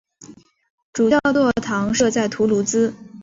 [0.93, 2.91] 主教座堂设在图卢兹。